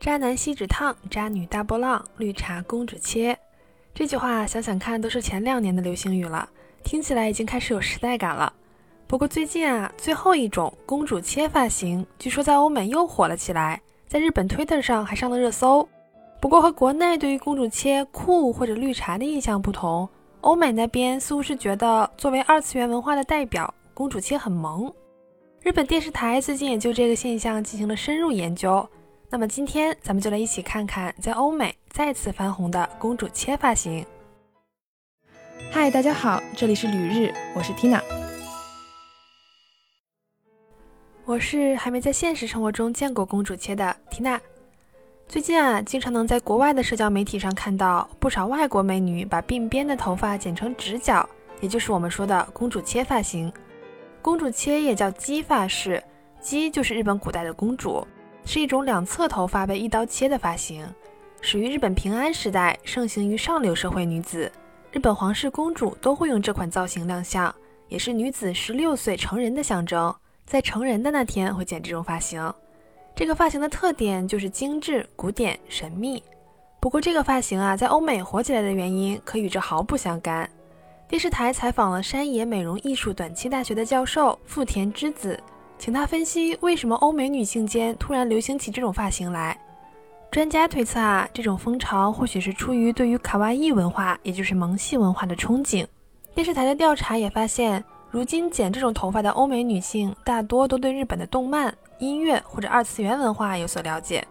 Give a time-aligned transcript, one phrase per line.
[0.00, 3.38] 渣男锡纸烫，渣女大波浪，绿茶公主切。
[3.92, 6.48] 这句话想想看，都是前两年的流行语了，
[6.82, 8.50] 听起来已经开始有时代感了。
[9.06, 13.78] 不过最近啊，最后一种公主切发型，据说在欧美又火了起来，
[14.08, 15.86] 在日本 Twitter 上还上了热搜。
[16.40, 20.08] 不过和国内对于公主切酷或者绿茶的印象不同，
[20.40, 24.90] 欧美那边似乎是觉得作为二次元文化的代表，公主切很萌。
[25.60, 28.88] 日本电视台最近也就这个现象进行了深入研究。
[29.32, 34.04] 那么今天咱们就来一起看看在欧美再次翻红的公主切发型。
[35.70, 38.02] 嗨，大家好，这里是旅日，我是 Tina。
[41.24, 44.40] 我是还没在现实生活中见过公主切的 Tina。
[45.28, 51.28] 最近啊，经常能在国外的社交媒体上看到不少外国美女把鬓边的头发剪成直角，
[51.60, 53.52] 也就是我们说的公主切发型。
[54.20, 56.02] 公主切也叫姬发式，
[56.40, 58.04] 姬就是日本古代的公主。
[58.44, 60.86] 是一种两侧头发被一刀切的发型，
[61.40, 64.50] 始于日本平安时代，盛行于上流社会女子。
[64.92, 67.54] 日本皇室公主都会用这款造型亮相，
[67.88, 70.14] 也是女子十六岁成人的象征。
[70.44, 72.52] 在成人的那天会剪这种发型。
[73.14, 76.20] 这个发型的特点就是精致、古典、神秘。
[76.80, 80.50] 不过这个发型啊，在欧美火起来的原因可与这毫不相干。
[81.06, 85.38] 电视台采访了山野美容艺术短期大学的教授富田之子。
[85.80, 89.58] 请他分析为什么欧美女性间突然流行起这种发型来。
[90.30, 95.86] 专家推测啊，这种风潮或许是出于对于卡哇伊文化，也就是萌系文化的憧憬。
[96.34, 104.22] 电视台的调查也发现，如今剪这种头发的欧美女性大多都对日本的动漫、音乐或者二次元文化有所了解。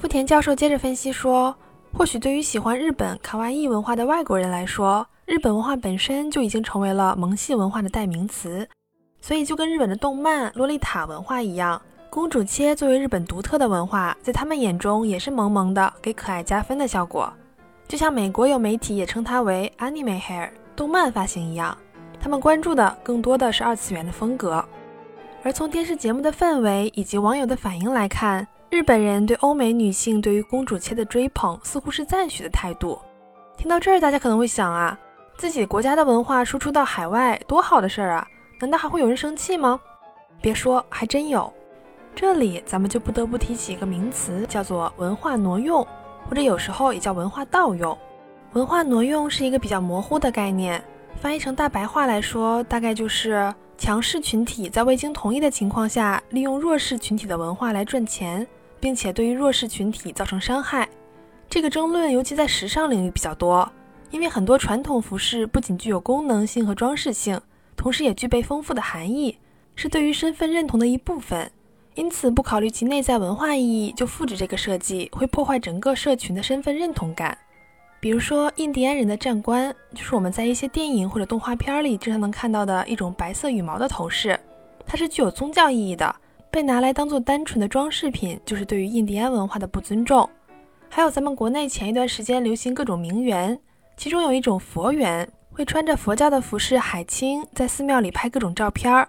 [0.00, 1.54] 富田教授接着分析说，
[1.92, 8.66] 或许对于喜欢日本卡哇伊文化的外国人来说，日本文化本身就已经成为了萌系文化的代名词。
[9.20, 17.32] 所以就跟日本的动漫洛丽塔文化一样，公主切作为日本独特的文化，在他们眼中也是萌萌的，给可爱加分的效果。
[17.86, 21.76] 就像美国有媒体也称它为 anime hair 动漫发型一样，
[22.20, 24.64] 他们关注的更多的是二次元的风格。
[25.42, 32.98] 而从电视节目的氛围以及网友的反应来看，日本人对欧美女性对于公主切的追捧似乎是赞许的态度。
[33.56, 34.98] 听到这儿，大家可能会想啊，
[35.36, 38.28] 自己国家的文化输出到海外，多好的事儿啊！
[38.60, 39.80] 难道还会有人生气吗？
[40.40, 41.52] 别说，还真有。
[42.14, 45.86] 这里咱们就不得不提起一个名词，叫做文化挪用，
[46.28, 47.96] 或者有时候也叫文化盗用。
[48.54, 50.82] 文化挪用是一个比较模糊的概念，
[51.20, 58.44] 翻译成大白话来说，大概就是强势群体在未经同意的情况下，利用弱势群体的文化来赚钱，
[58.80, 60.88] 并且对于弱势群体造成伤害。
[61.48, 63.70] 这个争论尤其在时尚领域比较多，
[64.10, 67.40] 因为很多传统服饰不仅具有功能性和装饰性。
[67.78, 69.38] 同时也具备丰富的含义，
[69.76, 71.50] 是对于身份认同的一部分。
[71.94, 77.38] 因此，不考虑其内在文化意义就复制这个设计，会破坏整个社群的身份认同感。
[78.00, 84.38] 比如说，印第安人的战冠，就是我们在一些电影或者动画片里经常能看到的一种白色羽毛的头饰，
[84.84, 86.14] 它是具有宗教意义的，
[86.50, 90.28] 被拿来当做单纯的装饰品，就是对于印第安文化的不尊重。
[90.88, 93.58] 还有咱们国内前一段时间流行各种名媛，
[93.96, 95.28] 其中有一种佛缘。
[95.58, 99.08] 会穿着佛教的服饰，海清在寺庙里拍各种照片儿。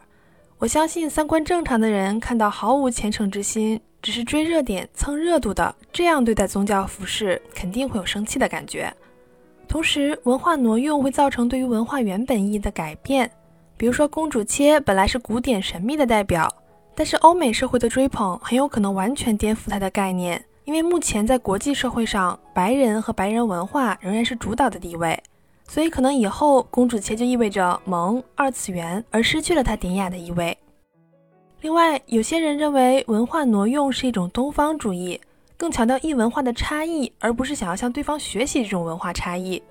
[0.57, 8.91] 我相信三观正常的人看到毫无虔诚之心，只是追热点蹭热度的这样对待宗教服饰，肯定会有生气的感觉。
[9.67, 13.29] 同时，文化挪用会造成对于文化原本意义的改变。
[13.77, 16.51] 比如说，公主切本来是古典神秘的代表，
[16.95, 25.21] 但是欧美社会的追捧很有可能完全颠覆它的概念，因为目前在国际社会上，白人和白人文化仍然是主导的地位。
[25.69, 30.57] 所以，可能以后公主切就意味着萌、二次元，而失去了它典雅的意味。
[31.61, 35.21] 另外，有些人认为文化挪用是一种东方主义，
[35.55, 39.61] 更强调异文化的差异，而不是想要向对方学习这种文化差异。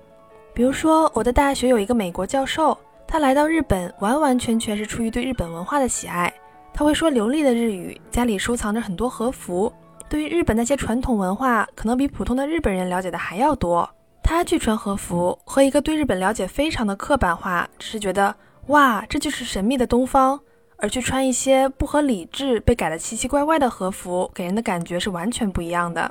[0.53, 6.33] 比如说，我的大学有一个美国教授，他来到日本完完全全是出于对日本文化的喜爱。
[6.73, 9.69] 他会说流利的日语，家里收藏着很多和服，
[10.07, 13.89] 对于日本那些传统文化，可能比普通的日本人了解的还要多。
[14.29, 18.33] 他去穿和服，和一个对日本了解非常的刻板化，只是觉得
[18.67, 20.39] 哇，这就是神秘的东方，
[20.77, 26.09] 而去穿一些不合理智、被改的奇奇怪怪的和服，给人的感觉是完全不一样的。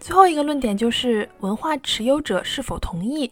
[0.00, 3.30] 最后一个论点就是文化持有者是否同意。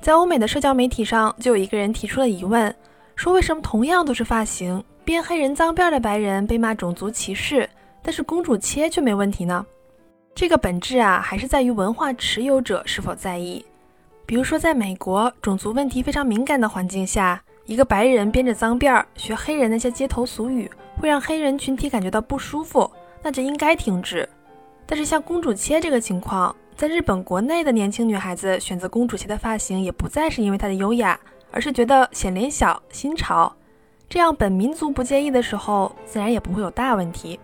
[0.00, 2.74] 在欧美的社交媒体上，就有一个人提出了疑问，
[3.16, 7.68] 说为什么同样都是发型，编黑人脏辫的白人被骂种族歧视，
[8.02, 9.66] 但是公主切却没问题呢？
[10.36, 13.64] 这个本质啊，还是在于文化持有者是否在意。
[14.26, 22.92] 比如说，在美国种族问题非常敏感的环境下，一个白人编着脏辫儿学黑人那些街头俗语，会让黑人群体感觉到不舒服，
[23.22, 24.28] 那就应该停止。
[24.84, 31.18] 但是像公主切这个情况，在日本国内的年轻女孩子选择公主切的发型，也不再是因为它的优雅，
[31.50, 33.50] 而是觉得显脸小、新潮。
[34.06, 37.40] 这样本民族不介意的时候，自然也不会有大问题。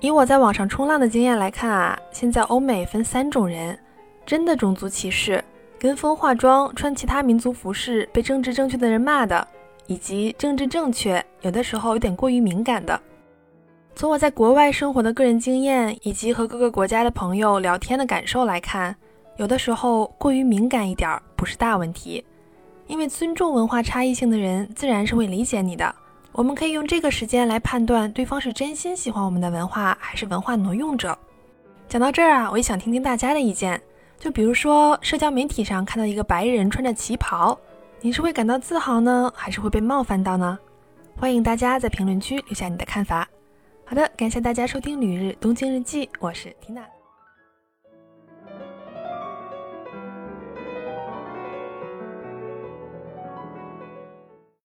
[0.00, 3.78] 以我在网上冲浪的经验来看啊，现在欧美分三种人：
[4.26, 5.42] 真的种族歧视、
[5.78, 9.46] 跟风化妆、穿其他民族服饰被政治正确的人骂的，
[9.86, 13.00] 以及政治正确有的时候有点过于敏感的。
[13.94, 18.94] 从我在国外生活的个人经验，以及和各个国家的朋友聊天的感受来看，
[19.36, 22.22] 有的时候过于敏感一点不是大问题，
[22.86, 25.94] 因为尊重文化差异性的人自然是会理解你的。
[26.36, 31.16] 我们可以用这个时间来判断对方是真心喜欢我们的文化，还是文化挪用者。
[31.88, 33.80] 讲到这儿啊，我也想听听大家的意见。
[34.18, 37.56] 就比如说，社交媒体上看到一个白人穿着旗袍，
[38.00, 40.58] 你是会感到自豪呢，还是会被冒犯到呢？
[41.16, 43.28] 欢迎大家在评论区留下你的看法。
[43.84, 46.82] 好的，感谢大家收听《旅日东京日记》，我是缇娜。